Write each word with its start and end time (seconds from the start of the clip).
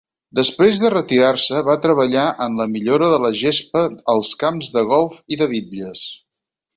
Després 0.37 0.79
de 0.83 0.89
retirar-se, 0.93 1.59
va 1.67 1.75
treballar 1.83 2.23
en 2.47 2.57
la 2.61 2.67
millora 2.71 3.09
de 3.11 3.19
la 3.25 3.31
gespa 3.43 3.83
als 4.15 4.35
camps 4.45 4.71
de 4.79 4.85
golf 4.93 5.21
i 5.37 5.39
de 5.43 5.49
bitlles. 5.53 6.03